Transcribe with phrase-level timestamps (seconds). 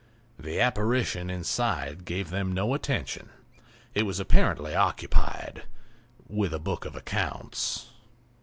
[0.39, 3.29] The apparition inside gave them no attention;
[3.93, 5.65] it was apparently occupied
[6.27, 7.91] with a book of accounts.